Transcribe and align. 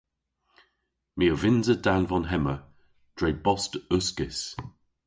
My 1.17 1.25
a 1.33 1.35
vynnsa 1.41 1.75
danvon 1.85 2.25
hemma 2.31 2.55
dre 3.17 3.29
bost 3.45 3.73
uskis. 3.97 4.39